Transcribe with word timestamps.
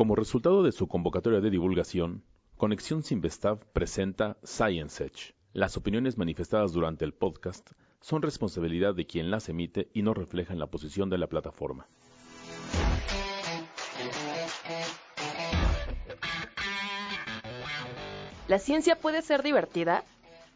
Como 0.00 0.16
resultado 0.16 0.62
de 0.62 0.72
su 0.72 0.88
convocatoria 0.88 1.42
de 1.42 1.50
divulgación, 1.50 2.24
Conexión 2.56 3.02
Sinvestav 3.02 3.58
presenta 3.74 4.38
Science 4.42 5.04
Edge. 5.04 5.34
Las 5.52 5.76
opiniones 5.76 6.16
manifestadas 6.16 6.72
durante 6.72 7.04
el 7.04 7.12
podcast 7.12 7.72
son 8.00 8.22
responsabilidad 8.22 8.94
de 8.94 9.06
quien 9.06 9.30
las 9.30 9.50
emite 9.50 9.90
y 9.92 10.00
no 10.00 10.14
reflejan 10.14 10.58
la 10.58 10.68
posición 10.68 11.10
de 11.10 11.18
la 11.18 11.26
plataforma. 11.26 11.86
¿La 18.48 18.58
ciencia 18.58 18.96
puede 18.96 19.20
ser 19.20 19.42
divertida? 19.42 20.04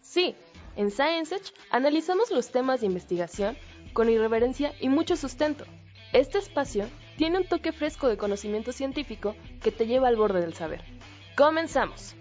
Sí, 0.01 0.35
en 0.75 0.91
Science 0.91 1.35
Edge 1.35 1.53
analizamos 1.71 2.31
los 2.31 2.51
temas 2.51 2.81
de 2.81 2.87
investigación 2.87 3.59
con 3.93 4.09
irreverencia 4.09 4.73
y 4.81 4.89
mucho 4.89 5.17
sustento. 5.17 5.67
Este 6.15 6.39
espacio 6.39 6.87
tiene 7.17 7.39
un 7.39 7.47
toque 7.47 7.73
fresco 7.73 8.09
de 8.09 8.17
conocimiento 8.17 8.73
científico 8.73 9.35
que 9.63 9.71
te 9.71 9.87
lleva 9.87 10.09
al 10.09 10.17
borde 10.17 10.41
del 10.41 10.55
saber. 10.55 10.85
Comenzamos. 11.37 12.15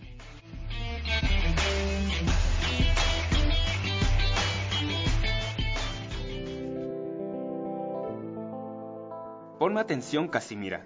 Ponme 9.59 9.79
atención, 9.79 10.27
Casimira. 10.27 10.85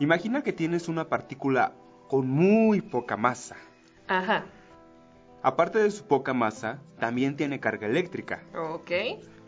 Imagina 0.00 0.42
que 0.42 0.52
tienes 0.52 0.88
una 0.88 1.08
partícula 1.08 1.74
con 2.08 2.28
muy 2.28 2.80
poca 2.80 3.16
masa. 3.16 3.56
Ajá. 4.08 4.46
Aparte 5.42 5.78
de 5.78 5.90
su 5.90 6.06
poca 6.06 6.32
masa, 6.32 6.80
también 6.98 7.36
tiene 7.36 7.60
carga 7.60 7.86
eléctrica. 7.86 8.42
Ok. 8.54 8.90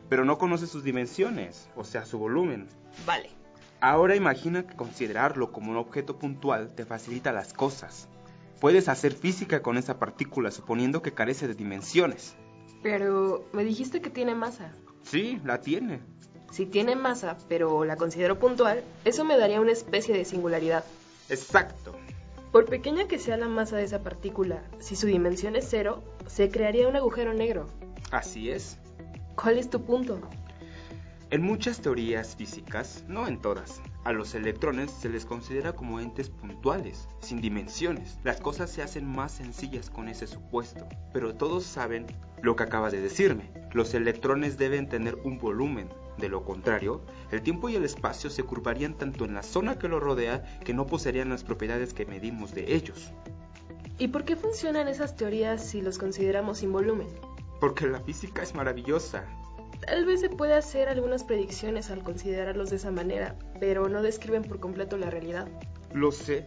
Pero 0.08 0.24
no 0.24 0.38
conoce 0.38 0.66
sus 0.66 0.84
dimensiones, 0.84 1.70
o 1.76 1.84
sea, 1.84 2.04
su 2.04 2.18
volumen. 2.18 2.68
Vale. 3.06 3.37
Ahora 3.80 4.16
imagina 4.16 4.66
que 4.66 4.74
considerarlo 4.74 5.52
como 5.52 5.70
un 5.70 5.76
objeto 5.76 6.18
puntual 6.18 6.74
te 6.74 6.84
facilita 6.84 7.32
las 7.32 7.52
cosas. 7.52 8.08
Puedes 8.60 8.88
hacer 8.88 9.12
física 9.12 9.62
con 9.62 9.78
esa 9.78 10.00
partícula 10.00 10.50
suponiendo 10.50 11.00
que 11.00 11.14
carece 11.14 11.46
de 11.46 11.54
dimensiones. 11.54 12.34
Pero 12.82 13.44
me 13.52 13.62
dijiste 13.62 14.00
que 14.00 14.10
tiene 14.10 14.34
masa. 14.34 14.72
Sí, 15.02 15.40
la 15.44 15.60
tiene. 15.60 16.00
Si 16.50 16.66
tiene 16.66 16.96
masa, 16.96 17.38
pero 17.48 17.84
la 17.84 17.96
considero 17.96 18.38
puntual, 18.38 18.82
eso 19.04 19.24
me 19.24 19.36
daría 19.36 19.60
una 19.60 19.72
especie 19.72 20.16
de 20.16 20.24
singularidad. 20.24 20.84
Exacto. 21.28 21.94
Por 22.50 22.64
pequeña 22.64 23.06
que 23.06 23.18
sea 23.18 23.36
la 23.36 23.48
masa 23.48 23.76
de 23.76 23.84
esa 23.84 24.02
partícula, 24.02 24.62
si 24.80 24.96
su 24.96 25.06
dimensión 25.06 25.54
es 25.54 25.66
cero, 25.68 26.02
se 26.26 26.50
crearía 26.50 26.88
un 26.88 26.96
agujero 26.96 27.34
negro. 27.34 27.68
Así 28.10 28.50
es. 28.50 28.78
¿Cuál 29.36 29.58
es 29.58 29.70
tu 29.70 29.82
punto? 29.82 30.18
En 31.30 31.42
muchas 31.42 31.82
teorías 31.82 32.36
físicas, 32.36 33.04
no 33.06 33.28
en 33.28 33.38
todas, 33.38 33.82
a 34.04 34.12
los 34.12 34.34
electrones 34.34 34.90
se 34.90 35.10
les 35.10 35.26
considera 35.26 35.74
como 35.74 36.00
entes 36.00 36.30
puntuales, 36.30 37.06
sin 37.20 37.42
dimensiones. 37.42 38.18
Las 38.24 38.40
cosas 38.40 38.70
se 38.70 38.80
hacen 38.80 39.06
más 39.06 39.32
sencillas 39.32 39.90
con 39.90 40.08
ese 40.08 40.26
supuesto, 40.26 40.88
pero 41.12 41.34
todos 41.34 41.64
saben 41.64 42.06
lo 42.40 42.56
que 42.56 42.62
acaba 42.62 42.88
de 42.88 43.02
decirme. 43.02 43.50
Los 43.72 43.92
electrones 43.92 44.56
deben 44.56 44.88
tener 44.88 45.16
un 45.16 45.36
volumen, 45.38 45.90
de 46.16 46.30
lo 46.30 46.46
contrario, 46.46 47.02
el 47.30 47.42
tiempo 47.42 47.68
y 47.68 47.76
el 47.76 47.84
espacio 47.84 48.30
se 48.30 48.44
curvarían 48.44 48.94
tanto 48.94 49.26
en 49.26 49.34
la 49.34 49.42
zona 49.42 49.78
que 49.78 49.88
lo 49.88 50.00
rodea 50.00 50.42
que 50.64 50.72
no 50.72 50.86
poseerían 50.86 51.28
las 51.28 51.44
propiedades 51.44 51.92
que 51.92 52.06
medimos 52.06 52.54
de 52.54 52.74
ellos. 52.74 53.12
¿Y 53.98 54.08
por 54.08 54.24
qué 54.24 54.34
funcionan 54.34 54.88
esas 54.88 55.14
teorías 55.14 55.62
si 55.62 55.82
los 55.82 55.98
consideramos 55.98 56.58
sin 56.58 56.72
volumen? 56.72 57.08
Porque 57.60 57.86
la 57.86 58.00
física 58.00 58.42
es 58.42 58.54
maravillosa. 58.54 59.26
Tal 59.86 60.04
vez 60.04 60.20
se 60.20 60.28
pueda 60.28 60.58
hacer 60.58 60.88
algunas 60.88 61.24
predicciones 61.24 61.90
al 61.90 62.02
considerarlos 62.02 62.70
de 62.70 62.76
esa 62.76 62.90
manera, 62.90 63.36
pero 63.60 63.88
no 63.88 64.02
describen 64.02 64.42
por 64.42 64.60
completo 64.60 64.96
la 64.96 65.10
realidad. 65.10 65.48
Lo 65.92 66.12
sé, 66.12 66.46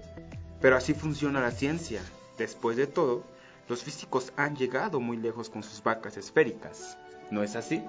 pero 0.60 0.76
así 0.76 0.94
funciona 0.94 1.42
la 1.42 1.52
ciencia. 1.52 2.02
Después 2.38 2.78
de 2.78 2.88
todo, 2.88 3.24
los 3.68 3.84
físicos 3.84 4.34
han 4.36 4.56
llegado 4.56 5.00
muy 5.00 5.18
lejos 5.18 5.50
con 5.50 5.64
sus 5.64 5.82
vacas 5.82 6.18
esféricas. 6.18 6.98
¿No 7.32 7.44
es 7.44 7.56
así? 7.56 7.84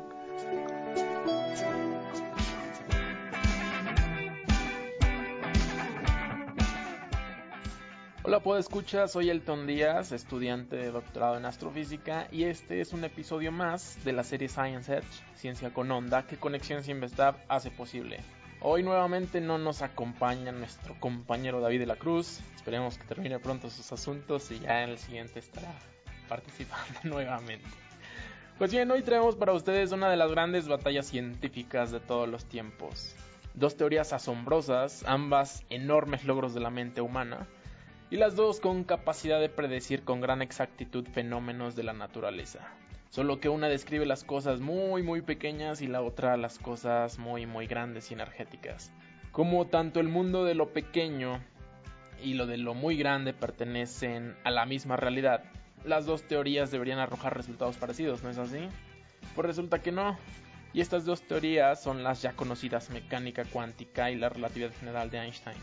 Hola, 8.32 8.42
puedo 8.42 8.58
escuchar, 8.58 9.10
soy 9.10 9.28
Elton 9.28 9.66
Díaz, 9.66 10.10
estudiante 10.10 10.74
de 10.74 10.90
doctorado 10.90 11.36
en 11.36 11.44
astrofísica 11.44 12.28
y 12.32 12.44
este 12.44 12.80
es 12.80 12.94
un 12.94 13.04
episodio 13.04 13.52
más 13.52 14.02
de 14.06 14.14
la 14.14 14.24
serie 14.24 14.48
Science 14.48 14.90
Edge, 14.90 15.22
Ciencia 15.34 15.74
con 15.74 15.90
Onda, 15.90 16.26
que 16.26 16.38
Conexión 16.38 16.82
Sinvestav 16.82 17.36
hace 17.48 17.70
posible. 17.70 18.20
Hoy 18.62 18.84
nuevamente 18.84 19.42
no 19.42 19.58
nos 19.58 19.82
acompaña 19.82 20.50
nuestro 20.50 20.98
compañero 20.98 21.60
David 21.60 21.80
de 21.80 21.86
la 21.86 21.96
Cruz, 21.96 22.40
esperemos 22.56 22.96
que 22.96 23.04
termine 23.04 23.38
pronto 23.38 23.68
sus 23.68 23.92
asuntos 23.92 24.50
y 24.50 24.60
ya 24.60 24.82
en 24.82 24.88
el 24.88 24.98
siguiente 24.98 25.38
estará 25.38 25.74
participando 26.26 27.00
nuevamente. 27.04 27.68
Pues 28.56 28.72
bien, 28.72 28.90
hoy 28.90 29.02
traemos 29.02 29.36
para 29.36 29.52
ustedes 29.52 29.92
una 29.92 30.08
de 30.08 30.16
las 30.16 30.30
grandes 30.30 30.68
batallas 30.68 31.04
científicas 31.04 31.90
de 31.90 32.00
todos 32.00 32.30
los 32.30 32.46
tiempos. 32.46 33.14
Dos 33.52 33.76
teorías 33.76 34.14
asombrosas, 34.14 35.04
ambas 35.06 35.66
enormes 35.68 36.24
logros 36.24 36.54
de 36.54 36.60
la 36.60 36.70
mente 36.70 37.02
humana, 37.02 37.46
y 38.12 38.18
las 38.18 38.36
dos 38.36 38.60
con 38.60 38.84
capacidad 38.84 39.40
de 39.40 39.48
predecir 39.48 40.04
con 40.04 40.20
gran 40.20 40.42
exactitud 40.42 41.06
fenómenos 41.08 41.76
de 41.76 41.82
la 41.82 41.94
naturaleza. 41.94 42.60
Solo 43.08 43.40
que 43.40 43.48
una 43.48 43.68
describe 43.68 44.04
las 44.04 44.22
cosas 44.22 44.60
muy 44.60 45.02
muy 45.02 45.22
pequeñas 45.22 45.80
y 45.80 45.86
la 45.86 46.02
otra 46.02 46.36
las 46.36 46.58
cosas 46.58 47.18
muy 47.18 47.46
muy 47.46 47.66
grandes 47.66 48.10
y 48.10 48.14
energéticas. 48.14 48.92
Como 49.30 49.66
tanto 49.66 49.98
el 49.98 50.08
mundo 50.08 50.44
de 50.44 50.54
lo 50.54 50.74
pequeño 50.74 51.42
y 52.22 52.34
lo 52.34 52.44
de 52.44 52.58
lo 52.58 52.74
muy 52.74 52.98
grande 52.98 53.32
pertenecen 53.32 54.36
a 54.44 54.50
la 54.50 54.66
misma 54.66 54.96
realidad, 54.96 55.44
las 55.82 56.04
dos 56.04 56.22
teorías 56.24 56.70
deberían 56.70 56.98
arrojar 56.98 57.34
resultados 57.34 57.78
parecidos, 57.78 58.22
¿no 58.22 58.28
es 58.28 58.36
así? 58.36 58.68
Pues 59.34 59.46
resulta 59.46 59.78
que 59.80 59.90
no. 59.90 60.18
Y 60.74 60.82
estas 60.82 61.06
dos 61.06 61.22
teorías 61.22 61.82
son 61.82 62.02
las 62.02 62.20
ya 62.20 62.34
conocidas 62.34 62.90
mecánica 62.90 63.46
cuántica 63.46 64.10
y 64.10 64.16
la 64.16 64.28
relatividad 64.28 64.72
general 64.78 65.08
de 65.08 65.16
Einstein 65.16 65.56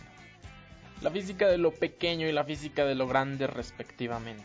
la 1.01 1.11
física 1.11 1.47
de 1.47 1.57
lo 1.57 1.71
pequeño 1.71 2.27
y 2.27 2.33
la 2.33 2.43
física 2.43 2.85
de 2.85 2.95
lo 2.95 3.07
grande 3.07 3.47
respectivamente. 3.47 4.43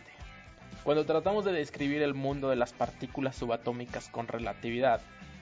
Cuando 0.84 1.04
tratamos 1.04 1.44
de 1.44 1.52
describir 1.52 2.02
el 2.02 2.14
mundo 2.14 2.48
de 2.48 2.56
las 2.56 2.72
partículas 2.72 3.36
subatómicas 3.36 4.08
con 4.08 4.28
relatividad, 4.28 5.00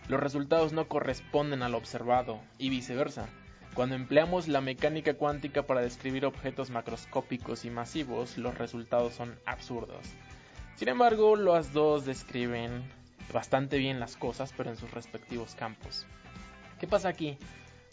los 0.08 0.20
resultados 0.20 0.72
no 0.72 0.88
corresponden 0.88 1.62
a 1.62 1.68
lo 1.68 1.78
observado 1.78 2.40
y 2.58 2.70
viceversa. 2.70 3.28
Cuando 3.74 3.94
empleamos 3.94 4.48
la 4.48 4.60
mecánica 4.60 5.14
cuántica 5.14 5.62
para 5.64 5.80
describir 5.80 6.24
objetos 6.24 6.70
macroscópicos 6.70 7.64
y 7.64 7.70
masivos, 7.70 8.38
los 8.38 8.56
resultados 8.56 9.14
son 9.14 9.38
absurdos. 9.44 10.06
Sin 10.76 10.88
embargo, 10.88 11.36
las 11.36 11.72
dos 11.72 12.04
describen 12.06 12.82
bastante 13.32 13.78
bien 13.78 14.00
las 14.00 14.16
cosas, 14.16 14.52
pero 14.56 14.70
en 14.70 14.76
sus 14.76 14.90
respectivos 14.90 15.54
campos. 15.54 16.06
¿Qué 16.80 16.86
pasa 16.86 17.08
aquí? 17.08 17.38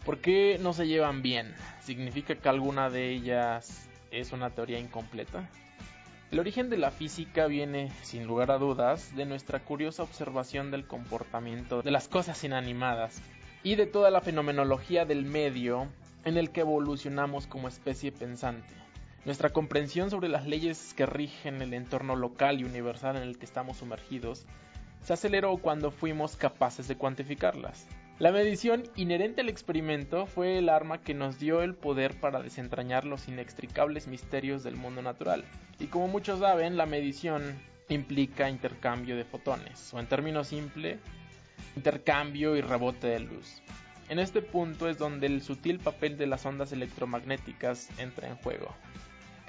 ¿Por 0.09 0.21
qué 0.21 0.57
no 0.59 0.73
se 0.73 0.87
llevan 0.87 1.21
bien? 1.21 1.53
¿Significa 1.83 2.33
que 2.33 2.49
alguna 2.49 2.89
de 2.89 3.11
ellas 3.11 3.87
es 4.09 4.31
una 4.31 4.49
teoría 4.49 4.79
incompleta? 4.79 5.47
El 6.31 6.39
origen 6.39 6.71
de 6.71 6.77
la 6.77 6.89
física 6.89 7.45
viene, 7.45 7.91
sin 8.01 8.25
lugar 8.25 8.49
a 8.49 8.57
dudas, 8.57 9.15
de 9.15 9.27
nuestra 9.27 9.59
curiosa 9.59 10.01
observación 10.01 10.71
del 10.71 10.87
comportamiento 10.87 11.83
de 11.83 11.91
las 11.91 12.07
cosas 12.07 12.43
inanimadas 12.43 13.21
y 13.61 13.75
de 13.75 13.85
toda 13.85 14.09
la 14.09 14.21
fenomenología 14.21 15.05
del 15.05 15.25
medio 15.25 15.87
en 16.25 16.37
el 16.37 16.49
que 16.49 16.61
evolucionamos 16.61 17.45
como 17.45 17.67
especie 17.67 18.11
pensante. 18.11 18.73
Nuestra 19.25 19.51
comprensión 19.51 20.09
sobre 20.09 20.27
las 20.27 20.47
leyes 20.47 20.95
que 20.95 21.05
rigen 21.05 21.61
el 21.61 21.75
entorno 21.75 22.15
local 22.15 22.59
y 22.59 22.63
universal 22.63 23.15
en 23.15 23.21
el 23.21 23.37
que 23.37 23.45
estamos 23.45 23.77
sumergidos 23.77 24.47
se 25.03 25.13
aceleró 25.13 25.57
cuando 25.57 25.91
fuimos 25.91 26.35
capaces 26.35 26.87
de 26.87 26.95
cuantificarlas. 26.95 27.85
La 28.19 28.33
medición 28.33 28.83
inherente 28.97 29.39
al 29.39 29.47
experimento 29.47 30.25
fue 30.25 30.57
el 30.57 30.67
arma 30.67 30.99
que 30.99 31.13
nos 31.13 31.39
dio 31.39 31.61
el 31.61 31.73
poder 31.73 32.19
para 32.19 32.41
desentrañar 32.41 33.05
los 33.05 33.29
inextricables 33.29 34.07
misterios 34.07 34.61
del 34.61 34.75
mundo 34.75 35.01
natural. 35.01 35.45
Y 35.79 35.85
como 35.85 36.09
muchos 36.09 36.41
saben, 36.41 36.75
la 36.75 36.85
medición 36.85 37.57
implica 37.87 38.49
intercambio 38.49 39.15
de 39.15 39.23
fotones, 39.23 39.93
o 39.93 40.01
en 40.01 40.07
términos 40.07 40.49
simples, 40.49 40.99
intercambio 41.77 42.57
y 42.57 42.61
rebote 42.61 43.07
de 43.07 43.21
luz. 43.21 43.61
En 44.09 44.19
este 44.19 44.41
punto 44.41 44.89
es 44.89 44.97
donde 44.97 45.27
el 45.27 45.41
sutil 45.41 45.79
papel 45.79 46.17
de 46.17 46.27
las 46.27 46.45
ondas 46.45 46.73
electromagnéticas 46.73 47.87
entra 47.99 48.27
en 48.27 48.35
juego. 48.35 48.75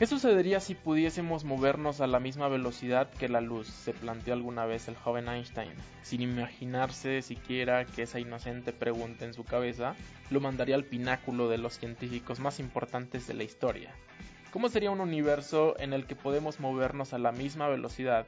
¿Qué 0.01 0.07
sucedería 0.07 0.61
si 0.61 0.75
pudiésemos 0.75 1.45
movernos 1.45 2.01
a 2.01 2.07
la 2.07 2.21
misma 2.21 2.49
velocidad 2.49 3.11
que 3.11 3.29
la 3.29 3.43
luz? 3.43 3.67
Se 3.67 3.93
planteó 3.93 4.33
alguna 4.33 4.65
vez 4.65 4.89
el 4.89 4.97
joven 4.97 5.29
Einstein. 5.29 5.75
Sin 6.01 6.23
imaginarse 6.23 7.21
siquiera 7.21 7.85
que 7.85 8.05
esa 8.05 8.19
inocente 8.19 8.73
pregunta 8.73 9.27
en 9.27 9.35
su 9.35 9.45
cabeza 9.45 9.95
lo 10.31 10.41
mandaría 10.41 10.77
al 10.77 10.87
pináculo 10.87 11.51
de 11.51 11.59
los 11.59 11.79
científicos 11.79 12.41
más 12.41 12.61
importantes 12.61 13.27
de 13.27 13.35
la 13.35 13.43
historia. 13.43 13.91
¿Cómo 14.51 14.71
sería 14.71 14.91
un 14.91 15.03
universo 15.03 15.79
en 15.79 15.93
el 15.93 16.07
que 16.07 16.17
podemos 16.17 16.61
movernos 16.61 17.13
a 17.13 17.19
la 17.19 17.31
misma 17.31 17.69
velocidad 17.69 18.25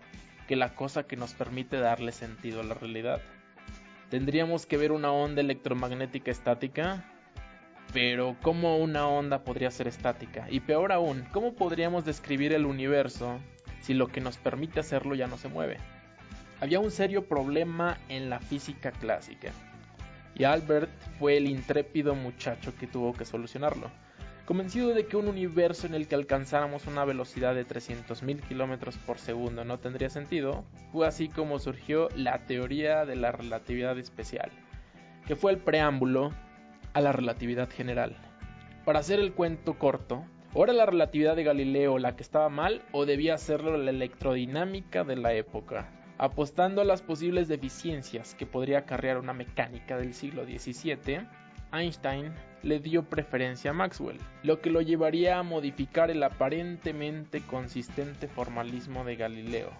que 0.49 0.57
la 0.57 0.75
cosa 0.75 1.05
que 1.05 1.17
nos 1.17 1.33
permite 1.33 1.79
darle 1.79 2.13
sentido 2.13 2.61
a 2.61 2.65
la 2.65 2.75
realidad? 2.75 3.23
¿Tendríamos 4.11 4.67
que 4.67 4.77
ver 4.77 4.93
una 4.93 5.11
onda 5.11 5.41
electromagnética 5.41 6.31
estática? 6.31 7.12
Pero 7.93 8.37
¿cómo 8.43 8.79
una 8.79 9.07
onda 9.07 9.45
podría 9.45 9.71
ser 9.71 9.89
estática? 9.89 10.47
Y 10.51 10.61
peor 10.61 10.93
aún, 10.93 11.25
¿cómo 11.33 11.55
podríamos 11.55 12.05
describir 12.05 12.53
el 12.53 12.65
universo 12.65 13.39
si 13.81 13.93
lo 13.95 14.09
que 14.09 14.21
nos 14.21 14.39
permite 14.39 14.81
hacerlo 14.81 15.15
ya 15.15 15.27
no 15.27 15.37
se 15.37 15.49
mueve? 15.49 15.77
Había 16.61 16.81
un 16.81 16.91
serio 16.91 17.27
problema 17.27 17.99
en 18.09 18.31
la 18.31 18.39
física 18.39 18.93
clásica. 18.93 19.51
Y 20.35 20.45
Albert 20.45 20.91
fue 21.19 21.37
el 21.37 21.47
intrépido 21.47 22.15
muchacho 22.15 22.73
que 22.79 22.87
tuvo 22.87 23.13
que 23.13 23.25
solucionarlo. 23.25 23.91
Convencido 24.47 24.89
de 24.95 25.07
que 25.07 25.17
un 25.17 25.29
universo 25.29 25.87
en 25.87 25.95
el 25.95 26.09
que 26.09 26.15
alcanzáramos 26.15 26.87
una 26.87 27.05
velocidad 27.05 27.55
de 27.55 27.67
300.000 27.67 28.41
km 28.41 28.97
por 29.07 29.19
segundo 29.19 29.65
no 29.65 29.79
tendría 29.79 30.11
sentido, 30.11 30.65
fue 30.91 31.07
así 31.07 31.29
como 31.29 31.59
surgió 31.59 32.09
la 32.17 32.39
teoría 32.47 33.05
de 33.05 33.17
la 33.17 33.31
relatividad 33.31 33.97
especial, 33.99 34.51
que 35.27 35.37
fue 35.37 35.53
el 35.53 35.59
preámbulo 35.59 36.33
a 36.95 37.01
la 37.01 37.13
relatividad 37.13 37.71
general. 37.71 38.17
Para 38.85 38.99
hacer 38.99 39.21
el 39.21 39.33
cuento 39.33 39.79
corto, 39.79 40.25
¿o 40.55 40.65
era 40.65 40.73
la 40.73 40.87
relatividad 40.87 41.37
de 41.37 41.45
Galileo 41.45 41.99
la 41.99 42.17
que 42.17 42.23
estaba 42.23 42.49
mal 42.49 42.83
o 42.93 43.07
debía 43.07 43.35
hacerlo 43.35 43.77
la 43.77 43.91
electrodinámica 43.91 45.05
de 45.05 45.17
la 45.17 45.33
época? 45.35 45.89
Apostando 46.19 46.81
a 46.81 46.85
las 46.85 47.03
posibles 47.03 47.49
deficiencias 47.49 48.35
que 48.35 48.47
podría 48.47 48.79
acarrear 48.79 49.19
una 49.19 49.33
mecánica 49.33 49.97
del 49.97 50.15
siglo 50.15 50.45
XVII, 50.45 51.27
Einstein 51.73 52.33
le 52.63 52.79
dio 52.81 53.05
preferencia 53.05 53.71
a 53.71 53.75
Maxwell, 53.75 54.19
lo 54.43 54.61
que 54.61 54.71
lo 54.71 54.83
llevaría 54.83 55.39
a 55.39 55.43
modificar 55.43 56.11
el 56.11 56.23
aparentemente 56.23 57.41
consistente 57.41 58.29
formalismo 58.29 59.05
de 59.05 59.17
Galileo. 59.17 59.71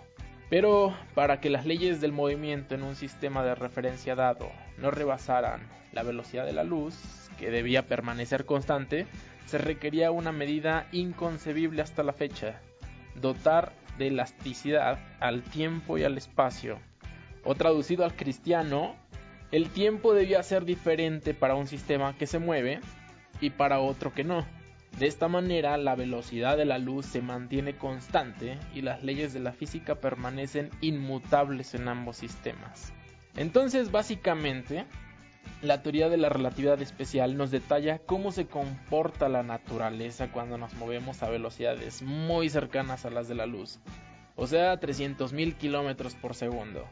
Pero 0.53 0.95
para 1.15 1.41
que 1.41 1.49
las 1.49 1.65
leyes 1.65 2.03
del 2.03 2.13
movimiento 2.13 2.75
en 2.75 2.83
un 2.83 2.95
sistema 2.95 3.43
de 3.43 3.55
referencia 3.55 4.15
dado 4.15 4.51
no 4.77 4.91
rebasaran 4.91 5.63
la 5.93 6.03
velocidad 6.03 6.45
de 6.45 6.53
la 6.53 6.63
luz, 6.63 6.95
que 7.39 7.51
debía 7.51 7.87
permanecer 7.87 8.45
constante, 8.45 9.07
se 9.47 9.57
requería 9.57 10.11
una 10.11 10.31
medida 10.31 10.89
inconcebible 10.93 11.81
hasta 11.81 12.03
la 12.03 12.13
fecha, 12.13 12.61
dotar 13.15 13.73
de 13.97 14.09
elasticidad 14.09 14.99
al 15.21 15.43
tiempo 15.43 15.97
y 15.97 16.05
al 16.05 16.19
espacio. 16.19 16.79
O 17.45 17.55
traducido 17.55 18.05
al 18.05 18.15
cristiano, 18.15 18.95
el 19.53 19.71
tiempo 19.71 20.13
debía 20.13 20.43
ser 20.43 20.67
diferente 20.67 21.33
para 21.33 21.55
un 21.55 21.67
sistema 21.67 22.15
que 22.19 22.27
se 22.27 22.39
mueve 22.39 22.81
y 23.41 23.49
para 23.49 23.81
otro 23.81 24.13
que 24.13 24.23
no. 24.23 24.47
De 24.99 25.07
esta 25.07 25.29
manera 25.29 25.77
la 25.79 25.95
velocidad 25.95 26.57
de 26.57 26.65
la 26.65 26.79
luz 26.79 27.07
se 27.07 27.23
mantiene 27.23 27.77
constante 27.77 28.59
y 28.75 28.83
las 28.83 29.03
leyes 29.03 29.33
de 29.33 29.41
la 29.41 29.53
física 29.53 29.97
permanecen 29.97 30.71
inmutables 30.81 31.75
en 31.75 31.89
ambos 31.89 32.19
sistemas. 32.19 32.93
Entonces 33.37 33.91
básicamente 33.91 34.85
la 35.63 35.83
teoría 35.83 36.09
de 36.09 36.17
la 36.17 36.29
relatividad 36.29 36.81
especial 36.83 37.37
nos 37.37 37.51
detalla 37.51 37.99
cómo 37.99 38.33
se 38.33 38.47
comporta 38.47 39.29
la 39.29 39.43
naturaleza 39.43 40.31
cuando 40.31 40.59
nos 40.59 40.75
movemos 40.75 41.23
a 41.23 41.31
velocidades 41.31 42.03
muy 42.03 42.49
cercanas 42.49 43.05
a 43.05 43.11
las 43.11 43.29
de 43.29 43.35
la 43.35 43.47
luz, 43.47 43.81
o 44.37 44.47
sea 44.47 44.79
300.000 44.79 45.57
kilómetros 45.57 46.15
por 46.15 46.35
segundo. 46.35 46.87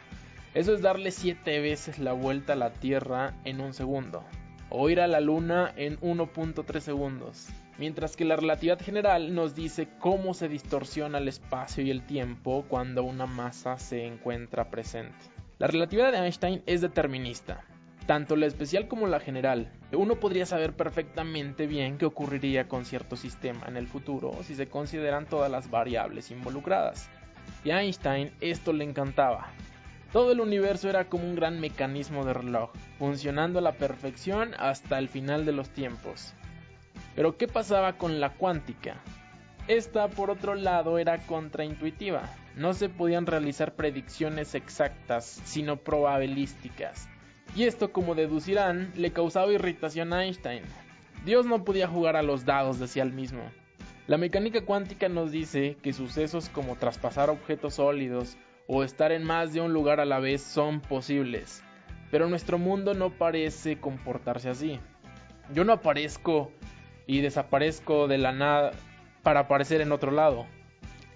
Eso 0.55 0.75
es 0.75 0.83
darle 0.83 1.11
7 1.11 1.61
veces 1.61 1.99
la 1.99 2.13
vuelta 2.13 2.55
a 2.55 2.57
la 2.57 2.73
Tierra 2.73 3.35
en 3.45 3.61
un 3.61 3.73
segundo, 3.73 4.25
o 4.69 4.89
ir 4.89 5.01
a 5.01 5.07
la 5.07 5.21
Luna 5.21 5.73
en 5.77 5.99
1.3 6.01 6.81
segundos. 6.81 7.49
Mientras 7.81 8.15
que 8.15 8.27
la 8.27 8.37
relatividad 8.37 8.79
general 8.79 9.35
nos 9.35 9.55
dice 9.55 9.89
cómo 10.01 10.35
se 10.35 10.51
distorsiona 10.51 11.17
el 11.17 11.29
espacio 11.29 11.83
y 11.83 11.91
el 11.91 12.03
tiempo 12.03 12.67
cuando 12.69 13.03
una 13.03 13.25
masa 13.25 13.79
se 13.79 14.05
encuentra 14.05 14.71
presente. 14.71 15.17
La 15.57 15.67
relatividad 15.67 16.13
de 16.13 16.19
Einstein 16.19 16.63
es 16.67 16.83
determinista, 16.83 17.65
tanto 18.05 18.37
la 18.37 18.45
especial 18.45 18.87
como 18.87 19.07
la 19.07 19.19
general. 19.19 19.73
Uno 19.93 20.17
podría 20.17 20.45
saber 20.45 20.75
perfectamente 20.75 21.67
bien 21.67 21.97
qué 21.97 22.05
ocurriría 22.05 22.69
con 22.69 22.85
cierto 22.85 23.17
sistema 23.17 23.65
en 23.67 23.79
el 23.79 23.87
futuro 23.87 24.31
si 24.43 24.55
se 24.55 24.67
consideran 24.67 25.25
todas 25.25 25.51
las 25.51 25.71
variables 25.71 26.31
involucradas. 26.31 27.09
Y 27.65 27.71
a 27.71 27.81
Einstein 27.81 28.31
esto 28.43 28.75
le 28.75 28.85
encantaba. 28.85 29.53
Todo 30.13 30.33
el 30.33 30.41
universo 30.41 30.91
era 30.91 31.07
como 31.07 31.25
un 31.25 31.35
gran 31.35 31.59
mecanismo 31.61 32.27
de 32.27 32.35
reloj, 32.35 32.73
funcionando 32.99 33.59
a 33.59 33.63
la 33.63 33.73
perfección 33.73 34.53
hasta 34.59 34.99
el 34.99 35.09
final 35.09 35.47
de 35.47 35.53
los 35.53 35.71
tiempos. 35.71 36.35
Pero 37.15 37.37
¿qué 37.37 37.49
pasaba 37.49 37.95
con 37.95 38.21
la 38.21 38.31
cuántica? 38.31 38.97
Esta, 39.69 40.09
por 40.09 40.31
otro 40.31 40.55
lado, 40.55 40.99
era 40.99 41.19
contraintuitiva. 41.27 42.23
No 42.57 42.75
se 42.75 42.89
podían 42.89 43.27
realizar 43.27 43.75
predicciones 43.75 44.55
exactas, 44.55 45.41
sino 45.45 45.77
probabilísticas. 45.77 47.09
Y 47.55 47.65
esto, 47.65 47.93
como 47.93 48.15
deducirán, 48.15 48.93
le 48.97 49.13
causaba 49.13 49.53
irritación 49.53 50.13
a 50.13 50.25
Einstein. 50.25 50.63
Dios 51.25 51.47
no 51.47 51.65
podía 51.65 51.89
jugar 51.89 52.17
a 52.17 52.23
los 52.23 52.45
dados, 52.45 52.79
decía 52.79 53.03
él 53.03 53.13
mismo. 53.13 53.43
La 54.07 54.19
mecánica 54.19 54.65
cuántica 54.65 55.09
nos 55.09 55.31
dice 55.31 55.77
que 55.83 55.93
sucesos 55.93 56.49
como 56.49 56.77
traspasar 56.77 57.31
objetos 57.31 57.75
sólidos 57.75 58.37
o 58.67 58.83
estar 58.83 59.13
en 59.13 59.25
más 59.25 59.53
de 59.53 59.61
un 59.61 59.73
lugar 59.73 60.01
a 60.01 60.05
la 60.05 60.19
vez 60.19 60.43
son 60.43 60.81
posibles, 60.81 61.63
pero 62.11 62.29
nuestro 62.29 62.59
mundo 62.59 62.95
no 62.95 63.11
parece 63.11 63.79
comportarse 63.79 64.49
así. 64.49 64.81
Yo 65.53 65.65
no 65.65 65.73
aparezco 65.73 66.51
y 67.11 67.23
desaparezco 67.23 68.07
de 68.07 68.19
la 68.19 68.31
nada 68.31 68.71
para 69.25 69.41
aparecer 69.41 69.81
en 69.81 69.91
otro 69.91 70.13
lado. 70.13 70.47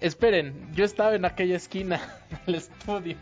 Esperen, 0.01 0.53
yo 0.73 0.83
estaba 0.83 1.15
en 1.15 1.23
aquella 1.23 1.55
esquina 1.55 2.01
del 2.45 2.55
estudio. 2.55 3.15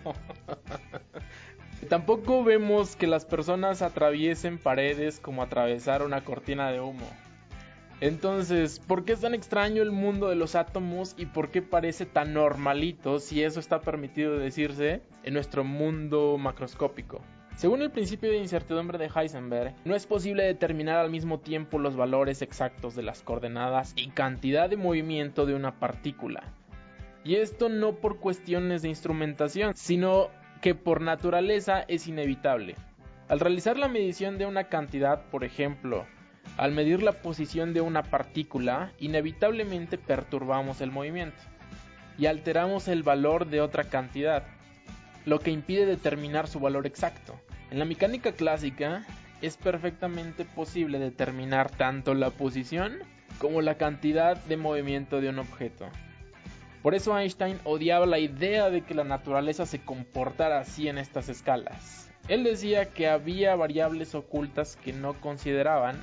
Tampoco 1.90 2.44
vemos 2.44 2.96
que 2.96 3.06
las 3.06 3.26
personas 3.26 3.84
atraviesen 3.84 4.58
paredes 4.58 5.20
como 5.20 5.44
atravesar 5.44 6.02
una 6.02 6.22
cortina 6.22 6.72
de 6.72 6.82
humo. 6.82 7.08
Entonces, 8.02 8.80
¿por 8.80 9.06
qué 9.06 9.14
es 9.14 9.22
tan 9.22 9.36
extraño 9.36 9.84
el 9.84 9.92
mundo 9.92 10.30
de 10.30 10.36
los 10.36 10.56
átomos 10.56 11.14
y 11.16 11.28
por 11.28 11.52
qué 11.52 11.62
parece 11.62 12.08
tan 12.08 12.34
normalito 12.34 13.20
si 13.20 13.44
eso 13.44 13.60
está 13.60 13.82
permitido 13.82 14.40
decirse 14.40 15.04
en 15.22 15.36
nuestro 15.36 15.64
mundo 15.64 16.40
macroscópico? 16.40 17.22
Según 17.56 17.82
el 17.82 17.92
principio 17.92 18.32
de 18.32 18.38
incertidumbre 18.38 18.98
de 18.98 19.10
Heisenberg, 19.14 19.74
no 19.86 19.96
es 19.96 20.06
posible 20.06 20.44
determinar 20.44 20.98
al 20.98 21.10
mismo 21.10 21.40
tiempo 21.40 21.80
los 21.80 21.96
valores 21.96 22.42
exactos 22.42 22.96
de 22.96 23.04
las 23.04 23.22
coordenadas 23.22 23.94
y 23.96 24.10
cantidad 24.10 24.70
de 24.70 24.78
movimiento 24.78 25.46
de 25.46 25.54
una 25.54 25.80
partícula. 25.80 26.44
Y 27.24 27.36
esto 27.36 27.70
no 27.70 27.96
por 27.96 28.20
cuestiones 28.20 28.82
de 28.82 28.90
instrumentación, 28.90 29.74
sino 29.76 30.30
que 30.62 30.76
por 30.76 31.02
naturaleza 31.02 31.86
es 31.88 32.08
inevitable. 32.08 32.76
Al 33.30 33.40
realizar 33.40 33.78
la 33.78 33.88
medición 33.88 34.38
de 34.38 34.46
una 34.46 34.66
cantidad, 34.66 35.24
por 35.30 35.44
ejemplo, 35.44 36.06
al 36.58 36.74
medir 36.74 37.02
la 37.02 37.14
posición 37.14 37.74
de 37.74 37.82
una 37.82 38.04
partícula, 38.04 38.92
inevitablemente 39.00 39.98
perturbamos 39.98 40.82
el 40.82 40.92
movimiento 40.92 41.42
y 42.18 42.26
alteramos 42.26 42.88
el 42.88 43.04
valor 43.04 43.48
de 43.48 43.62
otra 43.62 43.86
cantidad, 43.86 44.44
lo 45.26 45.40
que 45.40 45.52
impide 45.52 45.86
determinar 45.86 46.48
su 46.48 46.60
valor 46.60 46.86
exacto. 46.86 47.40
En 47.74 47.80
la 47.80 47.86
mecánica 47.86 48.34
clásica 48.34 49.04
es 49.42 49.58
perfectamente 49.58 50.46
posible 50.46 51.00
determinar 51.00 51.72
tanto 51.72 52.14
la 52.14 52.30
posición 52.30 53.00
como 53.40 53.64
la 53.64 53.78
cantidad 53.78 54.38
de 54.38 54.58
movimiento 54.58 55.22
de 55.22 55.30
un 55.30 55.40
objeto. 55.40 55.90
Por 56.84 56.94
eso 56.94 57.18
Einstein 57.18 57.58
odiaba 57.64 58.06
la 58.06 58.20
idea 58.20 58.70
de 58.70 58.82
que 58.82 58.94
la 58.94 59.04
naturaleza 59.04 59.66
se 59.66 59.84
comportara 59.84 60.60
así 60.60 60.88
en 60.88 61.00
estas 61.00 61.30
escalas. 61.30 62.12
Él 62.28 62.44
decía 62.44 62.92
que 62.92 63.08
había 63.10 63.56
variables 63.56 64.14
ocultas 64.14 64.76
que 64.76 64.94
no 64.94 65.20
consideraban 65.20 65.96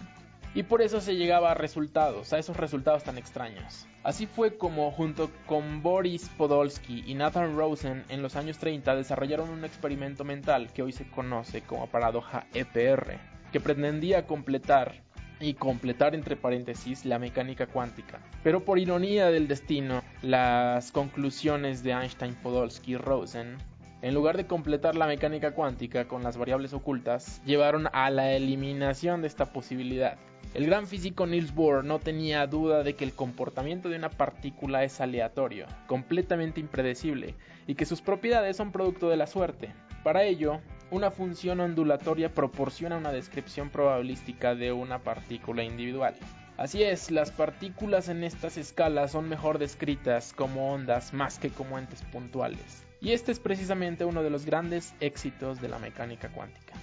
y 0.54 0.62
por 0.64 0.82
eso 0.82 1.00
se 1.00 1.16
llegaba 1.16 1.52
a 1.52 1.54
resultados, 1.54 2.32
a 2.32 2.38
esos 2.38 2.56
resultados 2.56 3.04
tan 3.04 3.18
extraños. 3.18 3.86
Así 4.02 4.26
fue 4.26 4.56
como 4.56 4.90
junto 4.90 5.30
con 5.46 5.82
Boris 5.82 6.28
Podolsky 6.36 7.04
y 7.06 7.14
Nathan 7.14 7.56
Rosen 7.56 8.04
en 8.08 8.22
los 8.22 8.34
años 8.36 8.58
30 8.58 8.96
desarrollaron 8.96 9.50
un 9.50 9.64
experimento 9.64 10.24
mental 10.24 10.72
que 10.72 10.82
hoy 10.82 10.92
se 10.92 11.08
conoce 11.10 11.62
como 11.62 11.86
paradoja 11.86 12.46
EPR, 12.54 13.18
que 13.52 13.60
pretendía 13.60 14.26
completar 14.26 15.02
y 15.40 15.54
completar 15.54 16.14
entre 16.14 16.36
paréntesis 16.36 17.04
la 17.04 17.18
mecánica 17.18 17.66
cuántica. 17.66 18.20
Pero 18.42 18.64
por 18.64 18.78
ironía 18.78 19.30
del 19.30 19.48
destino, 19.48 20.02
las 20.22 20.92
conclusiones 20.92 21.82
de 21.82 21.92
Einstein, 21.92 22.34
Podolsky 22.34 22.92
y 22.92 22.96
Rosen, 22.96 23.56
en 24.02 24.14
lugar 24.14 24.36
de 24.36 24.46
completar 24.46 24.96
la 24.96 25.06
mecánica 25.06 25.52
cuántica 25.52 26.08
con 26.08 26.22
las 26.22 26.36
variables 26.36 26.72
ocultas, 26.72 27.42
llevaron 27.44 27.88
a 27.92 28.10
la 28.10 28.32
eliminación 28.32 29.20
de 29.20 29.28
esta 29.28 29.52
posibilidad. 29.52 30.16
El 30.54 30.66
gran 30.66 30.86
físico 30.86 31.26
Niels 31.26 31.54
Bohr 31.54 31.84
no 31.84 31.98
tenía 31.98 32.46
duda 32.46 32.82
de 32.82 32.94
que 32.94 33.04
el 33.04 33.12
comportamiento 33.12 33.88
de 33.88 33.96
una 33.96 34.10
partícula 34.10 34.82
es 34.82 35.00
aleatorio, 35.00 35.66
completamente 35.86 36.60
impredecible, 36.60 37.34
y 37.66 37.74
que 37.74 37.84
sus 37.84 38.00
propiedades 38.00 38.56
son 38.56 38.72
producto 38.72 39.08
de 39.10 39.16
la 39.16 39.26
suerte. 39.26 39.72
Para 40.02 40.24
ello, 40.24 40.60
una 40.90 41.10
función 41.10 41.60
ondulatoria 41.60 42.34
proporciona 42.34 42.96
una 42.96 43.12
descripción 43.12 43.70
probabilística 43.70 44.54
de 44.54 44.72
una 44.72 44.98
partícula 44.98 45.62
individual. 45.62 46.14
Así 46.56 46.82
es, 46.82 47.10
las 47.10 47.30
partículas 47.30 48.08
en 48.08 48.24
estas 48.24 48.56
escalas 48.56 49.12
son 49.12 49.28
mejor 49.28 49.58
descritas 49.58 50.32
como 50.32 50.72
ondas 50.72 51.14
más 51.14 51.38
que 51.38 51.50
como 51.50 51.78
entes 51.78 52.02
puntuales. 52.12 52.84
Y 53.00 53.12
este 53.12 53.32
es 53.32 53.40
precisamente 53.40 54.04
uno 54.04 54.22
de 54.22 54.30
los 54.30 54.44
grandes 54.44 54.94
éxitos 55.00 55.60
de 55.60 55.68
la 55.68 55.78
mecánica 55.78 56.28
cuántica. 56.28 56.74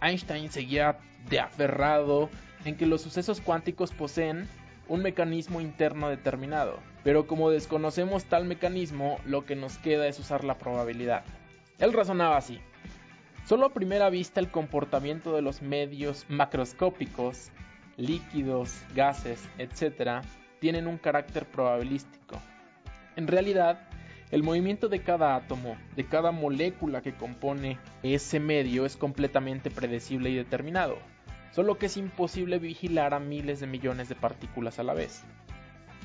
Einstein 0.00 0.50
seguía 0.50 0.98
de 1.28 1.40
aferrado 1.40 2.30
en 2.64 2.76
que 2.76 2.86
los 2.86 3.02
sucesos 3.02 3.40
cuánticos 3.40 3.92
poseen 3.92 4.48
un 4.88 5.02
mecanismo 5.02 5.60
interno 5.60 6.08
determinado, 6.08 6.78
pero 7.04 7.26
como 7.26 7.50
desconocemos 7.50 8.24
tal 8.24 8.44
mecanismo, 8.44 9.18
lo 9.24 9.44
que 9.44 9.56
nos 9.56 9.78
queda 9.78 10.06
es 10.06 10.18
usar 10.18 10.44
la 10.44 10.58
probabilidad. 10.58 11.24
Él 11.78 11.92
razonaba 11.92 12.36
así. 12.36 12.60
Solo 13.46 13.66
a 13.66 13.72
primera 13.72 14.10
vista 14.10 14.38
el 14.38 14.50
comportamiento 14.50 15.34
de 15.34 15.42
los 15.42 15.62
medios 15.62 16.26
macroscópicos, 16.28 17.50
líquidos, 17.96 18.72
gases, 18.94 19.48
etc., 19.58 20.24
tienen 20.60 20.86
un 20.86 20.98
carácter 20.98 21.44
probabilístico. 21.46 22.40
En 23.16 23.26
realidad, 23.26 23.88
el 24.32 24.42
movimiento 24.42 24.88
de 24.88 25.02
cada 25.02 25.36
átomo, 25.36 25.76
de 25.94 26.06
cada 26.06 26.32
molécula 26.32 27.02
que 27.02 27.14
compone 27.14 27.78
ese 28.02 28.40
medio 28.40 28.86
es 28.86 28.96
completamente 28.96 29.70
predecible 29.70 30.30
y 30.30 30.34
determinado, 30.34 30.96
solo 31.52 31.76
que 31.76 31.86
es 31.86 31.98
imposible 31.98 32.58
vigilar 32.58 33.12
a 33.12 33.20
miles 33.20 33.60
de 33.60 33.66
millones 33.66 34.08
de 34.08 34.14
partículas 34.14 34.78
a 34.78 34.84
la 34.84 34.94
vez. 34.94 35.22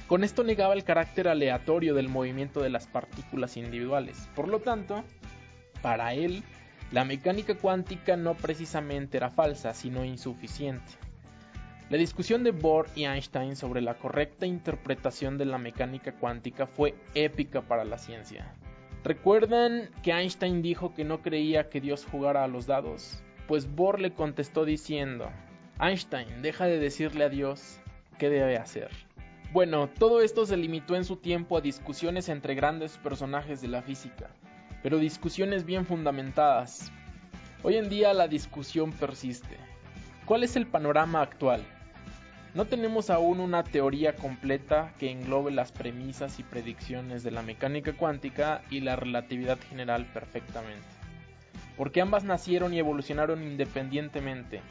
Con 0.08 0.26
esto 0.26 0.44
negaba 0.44 0.74
el 0.74 0.84
carácter 0.84 1.30
aleatorio 1.30 1.94
del 1.94 2.10
movimiento 2.10 2.62
de 2.62 2.70
las 2.70 2.86
partículas 2.86 3.56
individuales. 3.56 4.28
Por 4.36 4.50
lo 4.50 4.60
tanto, 4.60 5.06
para 5.82 6.14
él, 6.14 6.44
la 6.92 7.06
mecánica 7.06 7.56
cuántica 7.56 8.18
no 8.18 8.36
precisamente 8.36 9.16
era 9.16 9.30
falsa, 9.30 9.74
sino 9.74 10.04
insuficiente. 10.04 10.92
La 11.90 11.98
discusión 11.98 12.44
de 12.44 12.52
Bohr 12.52 12.90
y 12.98 13.06
Einstein 13.06 13.56
sobre 13.56 13.80
la 13.80 13.94
correcta 13.94 14.46
interpretación 14.46 15.38
de 15.38 15.46
la 15.46 15.58
mecánica 15.58 16.12
cuántica 16.12 16.68
fue 16.68 16.96
épica 17.16 17.62
para 17.62 17.86
la 17.86 17.98
ciencia. 17.98 18.54
¿Recuerdan 19.06 19.90
que 20.04 20.12
Einstein 20.12 20.62
dijo 20.62 20.94
que 20.94 21.06
no 21.06 21.22
creía 21.22 21.70
que 21.70 21.80
Dios 21.80 22.06
jugara 22.06 22.44
a 22.44 22.50
los 22.50 22.66
dados? 22.68 23.24
Pues 23.48 23.74
Bohr 23.74 24.02
le 24.02 24.12
contestó 24.12 24.66
diciendo, 24.66 25.30
Einstein, 25.80 26.42
deja 26.42 26.66
de 26.66 26.78
decirle 26.78 27.24
a 27.24 27.30
Dios 27.30 27.80
qué 28.18 28.30
debe 28.30 28.58
hacer. 28.58 28.90
Bueno, 29.54 29.88
todo 29.88 30.20
esto 30.20 30.46
se 30.46 30.58
limitó 30.58 30.98
en 30.98 31.06
su 31.06 31.16
tiempo 31.16 31.56
a 31.56 31.62
discusiones 31.62 32.28
entre 32.28 32.54
grandes 32.54 32.98
personajes 32.98 33.62
de 33.62 33.70
la 33.70 33.82
física, 33.82 34.28
pero 34.84 34.98
discusiones 34.98 35.64
bien 35.64 35.86
fundamentadas. 35.86 36.92
Hoy 37.64 37.78
en 37.78 37.88
día 37.88 38.14
la 38.14 38.28
discusión 38.28 38.92
persiste. 38.92 39.56
¿Cuál 40.26 40.44
es 40.44 40.58
el 40.58 40.68
panorama 40.68 41.22
actual? 41.22 41.64
No 42.58 42.66
tenemos 42.66 43.12
aún 43.12 43.40
una 43.40 43.64
teoría 43.64 44.16
completa 44.16 44.92
que 44.98 45.12
englobe 45.12 45.52
las 45.52 45.72
premisas 45.72 46.40
y 46.40 46.44
predicciones 46.44 47.22
de 47.22 47.30
la 47.30 47.44
mecánica 47.44 47.94
cuántica 47.94 48.64
y 48.72 48.80
la 48.80 48.96
relatividad 48.96 49.60
general 49.70 50.08
perfectamente. 50.08 50.82
Porque 51.78 52.02
ambas 52.02 52.24
nacieron 52.24 52.74
y 52.74 52.80
evolucionaron 52.80 53.44
independientemente, 53.44 54.62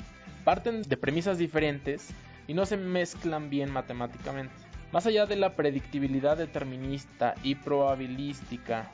parten 0.42 0.82
de 0.82 0.96
premisas 0.96 1.38
diferentes 1.38 2.08
y 2.48 2.54
no 2.54 2.66
se 2.66 2.76
mezclan 2.76 3.50
bien 3.50 3.70
matemáticamente. 3.70 4.52
Más 4.90 5.06
allá 5.06 5.26
de 5.26 5.36
la 5.36 5.54
predictibilidad 5.54 6.36
determinista 6.36 7.36
y 7.44 7.54
probabilística, 7.54 8.90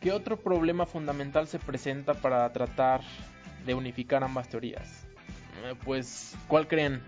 ¿qué 0.00 0.10
otro 0.10 0.36
problema 0.36 0.84
fundamental 0.84 1.46
se 1.46 1.60
presenta 1.60 2.12
para 2.14 2.52
tratar 2.52 3.02
de 3.64 3.74
unificar 3.74 4.24
ambas 4.24 4.48
teorías? 4.48 5.06
Eh, 5.64 5.76
pues, 5.84 6.36
¿cuál 6.48 6.66
creen? 6.66 7.00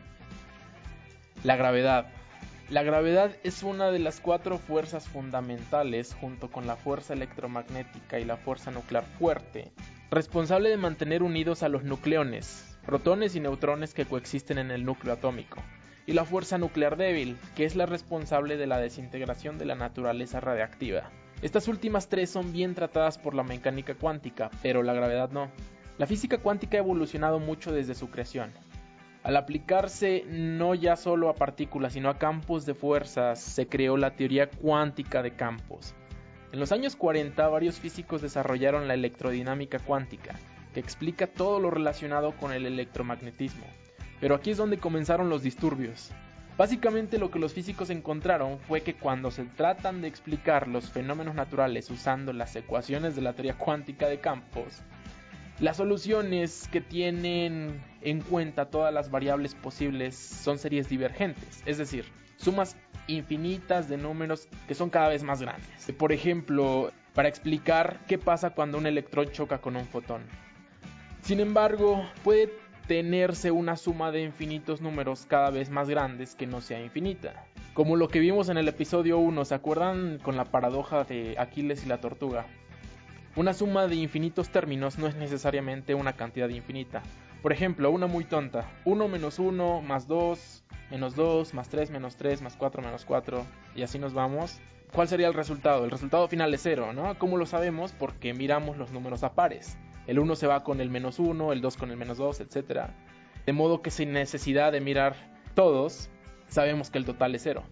La 1.45 1.57
gravedad. 1.57 2.07
La 2.71 2.83
gravedad 2.83 3.37
es 3.43 3.63
una 3.63 3.91
de 3.91 3.99
las 3.99 4.19
cuatro 4.19 4.57
fuerzas 4.57 5.07
fundamentales, 5.07 6.17
junto 6.19 6.51
con 6.51 6.67
la 6.67 6.77
fuerza 6.77 7.13
electromagnética 7.13 8.19
y 8.19 8.25
la 8.25 8.39
fuerza 8.39 8.71
nuclear 8.71 9.05
fuerte, 9.19 9.71
responsable 10.11 10.71
de 10.71 10.79
mantener 10.79 11.23
unidos 11.23 11.63
a 11.63 11.69
los 11.69 11.85
nucleones, 11.85 12.79
protones 12.87 13.37
y 13.37 13.41
neutrones 13.41 13.93
que 13.93 14.07
coexisten 14.07 14.57
en 14.57 14.71
el 14.71 14.87
núcleo 14.87 15.13
atómico, 15.13 15.59
y 16.07 16.15
la 16.15 16.25
fuerza 16.25 16.57
nuclear 16.57 16.97
débil, 16.97 17.37
que 17.55 17.67
es 17.67 17.77
la 17.77 17.85
responsable 17.85 18.57
de 18.57 18.67
la 18.67 18.79
desintegración 18.79 19.59
de 19.59 19.67
la 19.67 19.75
naturaleza 19.75 20.41
radiactiva. 20.41 21.11
Estas 21.43 21.69
últimas 21.69 22.09
tres 22.09 22.31
son 22.31 22.55
bien 22.55 22.75
tratadas 22.75 23.19
por 23.19 23.35
la 23.35 23.43
mecánica 23.43 23.95
cuántica, 23.97 24.51
pero 24.63 24.83
la 24.83 24.95
gravedad 24.95 25.29
no. 25.31 25.51
La 25.99 26.07
física 26.07 26.39
cuántica 26.39 26.79
ha 26.79 26.81
evolucionado 26.81 27.39
mucho 27.39 27.71
desde 27.71 27.95
su 27.95 28.09
creación. 28.09 28.51
Al 29.25 29.38
aplicarse 29.38 30.23
no 30.28 30.75
ya 30.75 30.97
solo 30.97 31.31
a 31.31 31.35
partículas, 31.35 31.95
sino 31.95 32.11
a 32.11 32.19
campos 32.19 32.66
de 32.66 32.75
fuerzas, 32.75 33.40
se 33.40 33.66
creó 33.66 33.97
la 33.97 34.16
teoría 34.16 34.50
cuántica 34.50 35.23
de 35.23 35.31
campos. 35.31 35.95
En 36.52 36.61
los 36.61 36.73
años 36.73 36.95
40 36.95 37.49
varios 37.49 37.81
físicos 37.81 38.21
desarrollaron 38.21 38.87
la 38.87 38.93
electrodinámica 38.93 39.78
cuántica, 39.78 40.38
que 40.75 40.81
explica 40.81 41.26
todo 41.26 41.59
lo 41.59 41.71
relacionado 41.71 42.33
con 42.33 42.52
el 42.52 42.66
electromagnetismo. 42.66 43.64
Pero 44.21 44.35
aquí 44.35 44.50
es 44.50 44.59
donde 44.59 44.76
comenzaron 44.76 45.31
los 45.31 45.43
disturbios. 45.43 46.11
Básicamente 46.59 47.16
lo 47.19 47.31
que 47.31 47.38
los 47.38 47.54
físicos 47.54 47.88
encontraron 47.88 48.59
fue 48.59 48.83
que 48.83 48.95
cuando 48.95 49.31
se 49.31 49.45
tratan 49.45 50.02
de 50.02 50.09
explicar 50.09 50.69
los 50.69 50.90
fenómenos 50.90 51.35
naturales 51.35 51.90
usando 51.90 52.35
las 52.35 52.54
ecuaciones 52.57 53.16
de 53.16 53.23
la 53.23 53.33
teoría 53.33 53.57
cuántica 53.57 54.07
de 54.07 54.21
campos, 54.21 54.83
las 55.61 55.77
soluciones 55.77 56.69
que 56.73 56.81
tienen 56.81 57.81
en 58.01 58.21
cuenta 58.21 58.67
todas 58.67 58.93
las 58.93 59.11
variables 59.11 59.55
posibles 59.55 60.17
son 60.17 60.59
series 60.59 60.89
divergentes, 60.89 61.63
es 61.65 61.79
decir, 61.79 62.07
sumas 62.37 62.77
infinitas 63.07 63.89
de 63.89 63.97
números 63.97 64.49
que 64.67 64.75
son 64.75 64.91
cada 64.91 65.09
vez 65.09 65.23
más 65.23 65.41
grandes. 65.41 65.93
Por 65.97 66.13
ejemplo, 66.13 66.93
para 67.15 67.29
explicar 67.29 68.01
qué 68.09 68.19
pasa 68.19 68.51
cuando 68.51 68.79
un 68.79 68.87
electrón 68.87 69.31
choca 69.31 69.61
con 69.61 69.77
un 69.77 69.87
fotón. 69.87 70.23
Sin 71.23 71.41
embargo, 71.41 72.05
puede 72.23 72.53
tenerse 72.87 73.51
una 73.51 73.77
suma 73.77 74.11
de 74.11 74.23
infinitos 74.23 74.81
números 74.81 75.25
cada 75.27 75.51
vez 75.51 75.71
más 75.71 75.89
grandes 75.89 76.35
que 76.35 76.47
no 76.47 76.61
sea 76.61 76.81
infinita. 76.81 77.47
Como 77.73 77.97
lo 77.97 78.09
que 78.09 78.21
vimos 78.21 78.49
en 78.49 78.59
el 78.59 78.69
episodio 78.69 79.19
1, 79.19 79.45
¿se 79.45 79.55
acuerdan 79.55 80.19
con 80.19 80.37
la 80.37 80.45
paradoja 80.45 81.05
de 81.05 81.37
Aquiles 81.39 81.85
y 81.85 81.89
la 81.89 82.01
tortuga? 82.01 82.47
Una 83.37 83.53
suma 83.53 83.88
de 83.88 83.97
infinitos 83.97 84.50
términos 84.50 84.97
no 84.97 85.09
es 85.09 85.17
necesariamente 85.17 85.97
una 85.97 86.12
cantidad 86.12 86.49
infinita. 86.50 87.03
Por 87.43 87.53
ejemplo, 87.53 87.91
una 87.91 88.07
muy 88.07 88.25
tonta. 88.25 88.71
1 88.85 89.09
menos 89.09 89.41
1 89.41 89.83
más 89.83 90.07
2 90.07 90.62
menos 90.93 91.17
2 91.17 91.53
más 91.53 91.69
3 91.69 91.91
menos 91.91 92.14
3 92.14 92.43
más 92.43 92.57
4 92.57 92.81
menos 92.81 93.05
4 93.05 93.45
y 93.75 93.83
así 93.83 93.99
nos 93.99 94.14
vamos. 94.14 94.61
¿Cuál 94.93 95.09
sería 95.09 95.26
el 95.26 95.35
resultado? 95.35 95.85
El 95.85 95.91
resultado 95.91 96.29
final 96.29 96.55
es 96.55 96.61
0, 96.62 96.93
¿no? 96.93 97.19
¿Cómo 97.19 97.37
lo 97.37 97.47
sabemos? 97.47 97.93
Porque 97.93 98.35
miramos 98.35 98.76
los 98.76 98.93
números 98.93 99.25
a 99.25 99.35
pares. 99.35 99.76
El 100.07 100.21
1 100.21 100.37
se 100.37 100.47
va 100.47 100.62
con 100.62 100.81
el 100.81 100.88
menos 100.88 101.19
1, 101.19 101.53
el 101.53 101.61
2 101.61 101.76
con 101.76 101.91
el 101.91 101.97
menos 101.97 102.19
2, 102.19 102.38
etc. 102.38 102.91
De 103.47 103.53
modo 103.53 103.83
que 103.83 103.91
sin 103.91 104.12
necesidad 104.12 104.71
de 104.71 104.81
mirar 104.81 105.17
todos, 105.57 106.09
sabemos 106.47 106.91
que 106.91 106.99
el 106.99 107.05
total 107.05 107.35
es 107.35 107.43
0. 107.43 107.64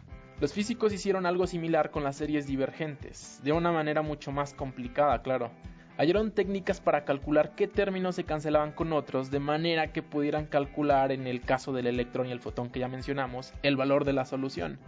Los 0.43 0.53
físicos 0.53 0.93
hicieron 0.93 1.25
algo 1.25 1.47
similar 1.47 1.93
con 1.93 2.03
las 2.03 2.17
series 2.17 2.49
divergentes, 2.49 3.41
de 3.45 3.53
una 3.53 3.71
manera 3.71 4.03
mucho 4.03 4.33
más 4.33 4.55
complicada, 4.55 5.23
claro. 5.23 5.53
Hallaron 5.97 6.33
técnicas 6.33 6.81
para 6.81 7.05
calcular 7.05 7.55
qué 7.55 7.69
términos 7.69 8.17
se 8.17 8.25
cancelaban 8.25 8.73
con 8.73 8.93
otros, 8.93 9.31
de 9.31 9.39
manera 9.39 9.93
que 9.93 10.03
pudieran 10.03 10.47
calcular, 10.47 11.13
en 11.13 11.29
el 11.29 11.43
caso 11.43 11.73
del 11.73 11.87
electrón 11.87 12.27
y 12.27 12.33
el 12.33 12.41
fotón 12.41 12.71
que 12.71 12.81
ya 12.81 12.89
mencionamos, 12.89 13.53
el 13.63 13.77
valor 13.77 14.05
de 14.05 14.15
la 14.15 14.25
solución, 14.25 14.81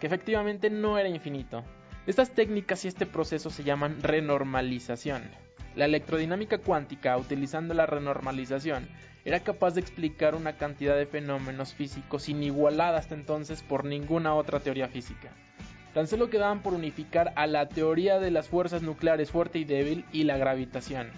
que 0.00 0.06
efectivamente 0.06 0.70
no 0.70 0.96
era 0.96 1.10
infinito. 1.10 1.62
Estas 2.06 2.30
técnicas 2.30 2.86
y 2.86 2.88
este 2.88 3.04
proceso 3.04 3.50
se 3.50 3.64
llaman 3.64 4.02
renormalización. 4.02 5.24
La 5.76 5.84
electrodinámica 5.84 6.56
cuántica, 6.56 7.18
utilizando 7.18 7.74
la 7.74 7.84
renormalización, 7.84 8.88
era 9.24 9.40
capaz 9.40 9.74
de 9.74 9.80
explicar 9.80 10.34
una 10.34 10.56
cantidad 10.56 10.96
de 10.96 11.06
fenómenos 11.06 11.74
físicos 11.74 12.28
inigualada 12.28 12.98
hasta 12.98 13.14
entonces 13.14 13.62
por 13.62 13.84
ninguna 13.84 14.34
otra 14.34 14.60
teoría 14.60 14.88
física. 14.88 15.30
Tan 15.94 16.06
solo 16.06 16.30
quedaban 16.30 16.62
por 16.62 16.74
unificar 16.74 17.32
a 17.36 17.46
la 17.46 17.68
teoría 17.68 18.18
de 18.18 18.30
las 18.30 18.48
fuerzas 18.48 18.82
nucleares 18.82 19.30
fuerte 19.30 19.58
y 19.58 19.64
débil 19.64 20.04
y 20.12 20.24
la 20.24 20.38
gravitación. 20.38 21.10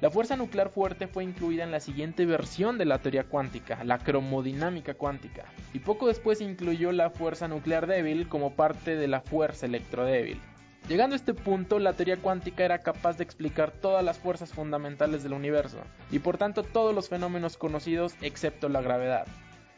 La 0.00 0.10
fuerza 0.10 0.36
nuclear 0.36 0.70
fuerte 0.70 1.06
fue 1.06 1.22
incluida 1.22 1.62
en 1.62 1.70
la 1.70 1.78
siguiente 1.78 2.26
versión 2.26 2.76
de 2.76 2.86
la 2.86 2.98
teoría 2.98 3.22
cuántica, 3.22 3.84
la 3.84 3.98
cromodinámica 3.98 4.94
cuántica, 4.94 5.44
y 5.72 5.78
poco 5.78 6.08
después 6.08 6.40
incluyó 6.40 6.90
la 6.90 7.10
fuerza 7.10 7.46
nuclear 7.46 7.86
débil 7.86 8.28
como 8.28 8.54
parte 8.56 8.96
de 8.96 9.06
la 9.06 9.20
fuerza 9.20 9.66
electrodébil. 9.66 10.40
Llegando 10.88 11.14
a 11.14 11.16
este 11.16 11.32
punto, 11.32 11.78
la 11.78 11.92
teoría 11.92 12.16
cuántica 12.16 12.64
era 12.64 12.78
capaz 12.78 13.16
de 13.16 13.22
explicar 13.22 13.70
todas 13.70 14.04
las 14.04 14.18
fuerzas 14.18 14.52
fundamentales 14.52 15.22
del 15.22 15.32
universo, 15.32 15.78
y 16.10 16.18
por 16.18 16.38
tanto 16.38 16.64
todos 16.64 16.92
los 16.92 17.08
fenómenos 17.08 17.56
conocidos 17.56 18.14
excepto 18.20 18.68
la 18.68 18.82
gravedad. 18.82 19.26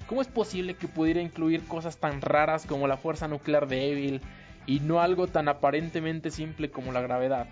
¿Cómo 0.06 0.22
es 0.22 0.28
posible 0.28 0.74
que 0.74 0.88
pudiera 0.88 1.20
incluir 1.20 1.66
cosas 1.66 1.98
tan 1.98 2.22
raras 2.22 2.66
como 2.66 2.88
la 2.88 2.96
fuerza 2.96 3.28
nuclear 3.28 3.68
débil 3.68 4.22
y 4.66 4.80
no 4.80 5.00
algo 5.00 5.26
tan 5.26 5.48
aparentemente 5.48 6.30
simple 6.30 6.70
como 6.70 6.90
la 6.90 7.02
gravedad? 7.02 7.48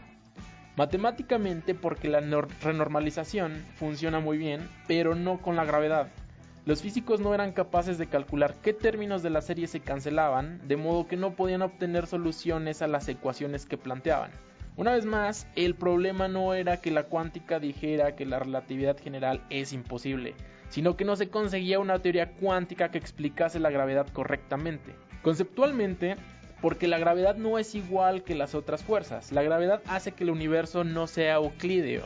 Matemáticamente 0.76 1.74
porque 1.74 2.08
la 2.08 2.20
renormalización 2.62 3.62
funciona 3.74 4.20
muy 4.20 4.38
bien, 4.38 4.66
pero 4.88 5.14
no 5.14 5.42
con 5.42 5.56
la 5.56 5.66
gravedad. 5.66 6.08
Los 6.64 6.80
físicos 6.80 7.18
no 7.18 7.34
eran 7.34 7.50
capaces 7.50 7.98
de 7.98 8.06
calcular 8.06 8.54
qué 8.62 8.72
términos 8.72 9.24
de 9.24 9.30
la 9.30 9.40
serie 9.40 9.66
se 9.66 9.80
cancelaban, 9.80 10.60
de 10.68 10.76
modo 10.76 11.08
que 11.08 11.16
no 11.16 11.34
podían 11.34 11.62
obtener 11.62 12.06
soluciones 12.06 12.82
a 12.82 12.86
las 12.86 13.08
ecuaciones 13.08 13.66
que 13.66 13.76
planteaban. 13.76 14.30
Una 14.76 14.92
vez 14.92 15.04
más, 15.04 15.48
el 15.56 15.74
problema 15.74 16.28
no 16.28 16.54
era 16.54 16.76
que 16.76 16.92
la 16.92 17.02
cuántica 17.02 17.58
dijera 17.58 18.14
que 18.14 18.26
la 18.26 18.38
relatividad 18.38 18.96
general 18.96 19.42
es 19.50 19.72
imposible, 19.72 20.34
sino 20.68 20.96
que 20.96 21.04
no 21.04 21.16
se 21.16 21.30
conseguía 21.30 21.80
una 21.80 21.98
teoría 21.98 22.30
cuántica 22.30 22.92
que 22.92 22.98
explicase 22.98 23.58
la 23.58 23.70
gravedad 23.70 24.06
correctamente. 24.12 24.94
Conceptualmente, 25.22 26.14
porque 26.60 26.86
la 26.86 26.98
gravedad 26.98 27.34
no 27.34 27.58
es 27.58 27.74
igual 27.74 28.22
que 28.22 28.36
las 28.36 28.54
otras 28.54 28.84
fuerzas. 28.84 29.32
La 29.32 29.42
gravedad 29.42 29.82
hace 29.88 30.12
que 30.12 30.22
el 30.22 30.30
universo 30.30 30.84
no 30.84 31.08
sea 31.08 31.34
euclídeo, 31.34 32.04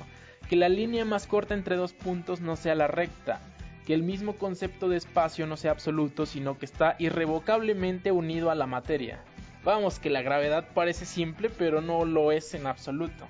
que 0.48 0.56
la 0.56 0.70
línea 0.70 1.04
más 1.04 1.26
corta 1.26 1.52
entre 1.52 1.76
dos 1.76 1.92
puntos 1.92 2.40
no 2.40 2.56
sea 2.56 2.74
la 2.74 2.86
recta, 2.86 3.38
que 3.86 3.94
el 3.94 4.02
mismo 4.02 4.36
concepto 4.36 4.88
de 4.88 4.96
espacio 4.96 5.46
no 5.46 5.56
sea 5.56 5.70
absoluto, 5.70 6.26
sino 6.26 6.58
que 6.58 6.66
está 6.66 6.96
irrevocablemente 6.98 8.10
unido 8.10 8.50
a 8.50 8.56
la 8.56 8.66
materia. 8.66 9.22
Vamos, 9.64 10.00
que 10.00 10.10
la 10.10 10.22
gravedad 10.22 10.68
parece 10.74 11.06
simple, 11.06 11.48
pero 11.48 11.80
no 11.80 12.04
lo 12.04 12.32
es 12.32 12.52
en 12.54 12.66
absoluto. 12.66 13.28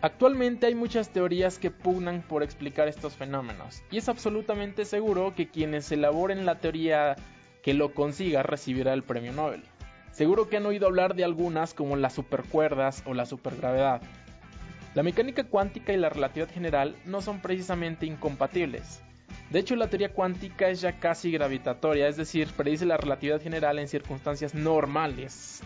Actualmente 0.00 0.66
hay 0.66 0.74
muchas 0.74 1.10
teorías 1.10 1.58
que 1.58 1.70
pugnan 1.70 2.22
por 2.22 2.42
explicar 2.42 2.88
estos 2.88 3.16
fenómenos, 3.16 3.82
y 3.90 3.98
es 3.98 4.08
absolutamente 4.08 4.84
seguro 4.84 5.34
que 5.34 5.48
quienes 5.48 5.92
elaboren 5.92 6.46
la 6.46 6.58
teoría 6.58 7.16
que 7.62 7.74
lo 7.74 7.92
consiga 7.92 8.42
recibirá 8.42 8.94
el 8.94 9.02
premio 9.02 9.32
Nobel. 9.32 9.62
Seguro 10.12 10.48
que 10.48 10.56
han 10.56 10.66
oído 10.66 10.86
hablar 10.86 11.16
de 11.16 11.24
algunas 11.24 11.74
como 11.74 11.96
las 11.96 12.14
supercuerdas 12.14 13.02
o 13.06 13.12
la 13.12 13.26
supergravedad. 13.26 14.00
La 14.94 15.02
mecánica 15.02 15.44
cuántica 15.44 15.92
y 15.92 15.96
la 15.98 16.08
relatividad 16.08 16.50
general 16.50 16.96
no 17.04 17.20
son 17.20 17.40
precisamente 17.40 18.06
incompatibles. 18.06 19.02
De 19.50 19.58
hecho, 19.58 19.76
la 19.76 19.88
teoría 19.88 20.12
cuántica 20.12 20.68
es 20.68 20.80
ya 20.80 20.98
casi 20.98 21.30
gravitatoria, 21.30 22.08
es 22.08 22.16
decir, 22.16 22.48
predice 22.56 22.84
la 22.84 22.96
relatividad 22.96 23.40
general 23.40 23.78
en 23.78 23.88
circunstancias 23.88 24.54
normales, 24.54 25.62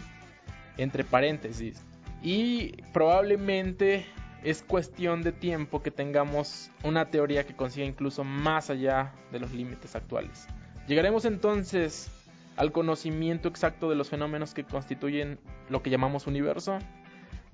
entre 0.76 1.04
paréntesis. 1.04 1.83
Y 2.23 2.73
probablemente 2.92 4.07
es 4.45 4.62
cuestión 4.62 5.23
de 5.23 5.33
tiempo 5.33 5.83
que 5.83 5.90
tengamos 5.90 6.71
una 6.85 7.11
teoría 7.11 7.45
que 7.45 7.54
consiga 7.54 7.87
incluso 7.87 8.25
más 8.25 8.71
allá 8.71 9.12
de 9.31 9.40
los 9.40 9.52
límites 9.52 9.97
actuales. 9.97 10.47
Llegaremos 10.87 11.25
entonces 11.25 12.11
al 12.57 12.73
conocimiento 12.73 13.49
exacto 13.49 13.88
de 13.88 13.97
los 13.97 14.11
fenómenos 14.11 14.54
que 14.54 14.64
constituyen 14.64 15.38
lo 15.69 15.83
que 15.83 15.90
llamamos 15.90 16.26
universo. 16.26 16.78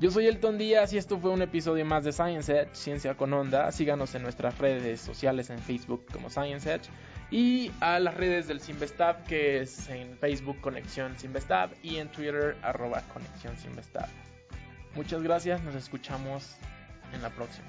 Yo 0.00 0.12
soy 0.12 0.28
Elton 0.28 0.59
Díaz 0.59 0.93
y 0.93 0.97
esto 0.97 1.19
fue 1.19 1.33
un 1.33 1.43
episodio 1.43 1.85
más 1.85 2.05
de 2.05 2.12
Science 2.12 2.57
Edge, 2.57 2.73
Ciencia 2.73 3.17
con 3.17 3.33
Onda. 3.33 3.73
Síganos 3.73 4.14
en 4.14 4.23
nuestras 4.23 4.57
redes 4.59 5.00
sociales 5.00 5.50
en 5.50 5.59
Facebook 5.59 6.07
como 6.12 6.31
Science 6.31 6.73
Edge 6.73 6.88
y 7.33 7.73
a 7.81 7.99
las 7.99 8.14
redes 8.14 8.47
del 8.47 8.61
Simvestab 8.61 9.25
que 9.25 9.59
es 9.59 9.88
en 9.88 10.17
Facebook 10.19 10.61
Conexión 10.61 11.19
Simvestab 11.19 11.71
y 11.83 11.97
en 11.97 12.07
Twitter 12.12 12.57
arroba 12.62 13.02
Conexión 13.12 13.57
Simvestab. 13.57 14.09
Muchas 14.95 15.21
gracias, 15.25 15.64
nos 15.64 15.75
escuchamos 15.75 16.55
en 17.12 17.21
la 17.21 17.31
próxima. 17.31 17.67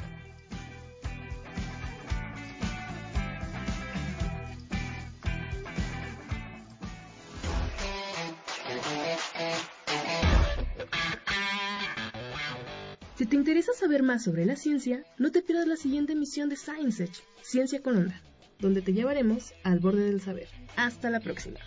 Te 13.30 13.36
interesa 13.36 13.74
saber 13.74 14.02
más 14.02 14.24
sobre 14.24 14.46
la 14.46 14.56
ciencia, 14.56 15.04
no 15.20 15.32
te 15.32 15.44
pierdas 15.44 15.68
la 15.68 15.76
siguiente 15.76 16.14
emisión 16.14 16.50
de 16.50 16.56
Science 16.56 17.04
Edge, 17.04 17.22
Ciencia 17.44 17.80
con 17.82 17.96
Onda, 17.96 18.22
donde 18.60 18.82
te 18.82 18.92
llevaremos 18.92 19.54
al 19.64 19.80
borde 19.80 20.04
del 20.06 20.20
saber. 20.20 20.48
Hasta 20.76 21.12
la 21.12 21.20
próxima. 21.20 21.60